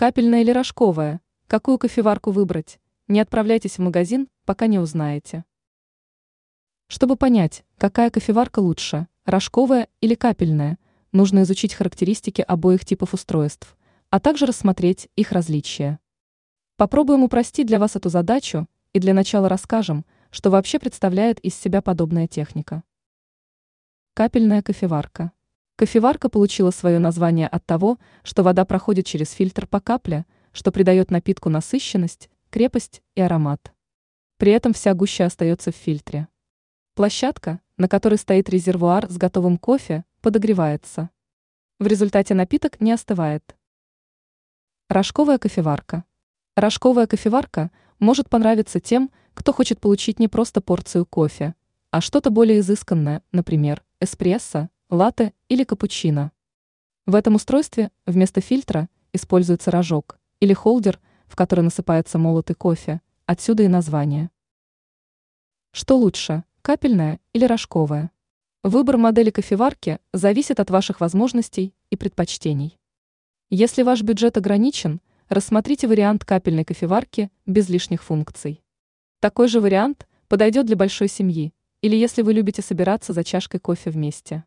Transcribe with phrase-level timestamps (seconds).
[0.00, 1.20] Капельная или рожковая?
[1.46, 2.80] Какую кофеварку выбрать?
[3.06, 5.44] Не отправляйтесь в магазин, пока не узнаете.
[6.86, 10.78] Чтобы понять, какая кофеварка лучше, рожковая или капельная,
[11.12, 13.76] нужно изучить характеристики обоих типов устройств,
[14.08, 15.98] а также рассмотреть их различия.
[16.78, 21.82] Попробуем упростить для вас эту задачу и для начала расскажем, что вообще представляет из себя
[21.82, 22.84] подобная техника.
[24.14, 25.32] Капельная кофеварка.
[25.80, 31.10] Кофеварка получила свое название от того, что вода проходит через фильтр по капле, что придает
[31.10, 33.72] напитку насыщенность, крепость и аромат.
[34.36, 36.28] При этом вся гуща остается в фильтре.
[36.94, 41.08] Площадка, на которой стоит резервуар с готовым кофе, подогревается.
[41.78, 43.56] В результате напиток не остывает.
[44.90, 46.04] Рожковая кофеварка.
[46.56, 51.54] Рожковая кофеварка может понравиться тем, кто хочет получить не просто порцию кофе,
[51.90, 56.32] а что-то более изысканное, например, эспрессо, латте или капучино.
[57.06, 63.62] В этом устройстве вместо фильтра используется рожок или холдер, в который насыпается молотый кофе, отсюда
[63.62, 64.30] и название.
[65.70, 68.10] Что лучше, капельная или рожковая?
[68.64, 72.76] Выбор модели кофеварки зависит от ваших возможностей и предпочтений.
[73.48, 78.64] Если ваш бюджет ограничен, рассмотрите вариант капельной кофеварки без лишних функций.
[79.20, 83.90] Такой же вариант подойдет для большой семьи или если вы любите собираться за чашкой кофе
[83.90, 84.44] вместе.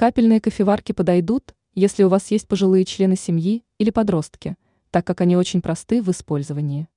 [0.00, 4.56] Капельные кофеварки подойдут, если у вас есть пожилые члены семьи или подростки,
[4.90, 6.88] так как они очень просты в использовании.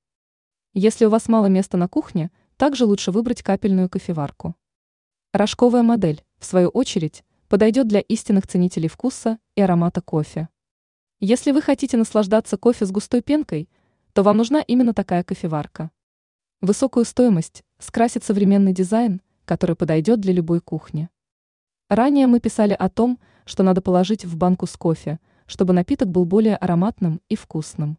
[0.73, 4.55] Если у вас мало места на кухне, также лучше выбрать капельную кофеварку.
[5.33, 10.47] Рожковая модель, в свою очередь, подойдет для истинных ценителей вкуса и аромата кофе.
[11.19, 13.67] Если вы хотите наслаждаться кофе с густой пенкой,
[14.13, 15.91] то вам нужна именно такая кофеварка.
[16.61, 21.09] Высокую стоимость скрасит современный дизайн, который подойдет для любой кухни.
[21.89, 26.25] Ранее мы писали о том, что надо положить в банку с кофе, чтобы напиток был
[26.25, 27.97] более ароматным и вкусным.